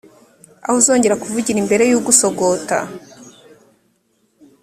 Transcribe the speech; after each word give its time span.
aho 0.65 0.75
uzongera 0.81 1.19
kuvugira 1.21 1.57
imbere 1.63 1.83
y 1.91 1.95
ugusogota 1.99 2.77